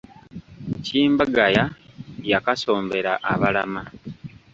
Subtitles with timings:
[0.85, 1.63] Kimbagaya
[2.31, 3.81] yakasombera abalama.